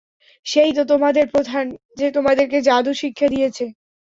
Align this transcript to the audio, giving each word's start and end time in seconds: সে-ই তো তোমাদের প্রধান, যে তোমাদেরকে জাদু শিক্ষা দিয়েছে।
সে-ই 0.45 0.71
তো 0.77 0.83
তোমাদের 0.91 1.25
প্রধান, 1.33 1.65
যে 1.97 2.07
তোমাদেরকে 2.11 2.57
জাদু 2.67 2.91
শিক্ষা 3.01 3.27
দিয়েছে। 3.33 3.65